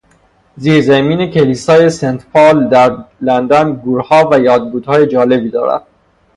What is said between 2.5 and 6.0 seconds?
در لندن گورها و یادبودهای جالبی دارد.